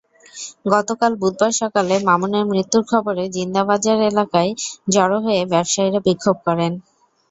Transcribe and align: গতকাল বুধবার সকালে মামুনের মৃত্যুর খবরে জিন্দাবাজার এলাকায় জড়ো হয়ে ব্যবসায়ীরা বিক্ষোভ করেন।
গতকাল 0.65 1.11
বুধবার 1.21 1.51
সকালে 1.61 1.95
মামুনের 2.07 2.45
মৃত্যুর 2.51 2.83
খবরে 2.91 3.23
জিন্দাবাজার 3.35 3.99
এলাকায় 4.11 4.51
জড়ো 4.87 5.17
হয়ে 5.25 5.41
ব্যবসায়ীরা 5.51 5.99
বিক্ষোভ 6.07 6.37
করেন। 6.47 6.71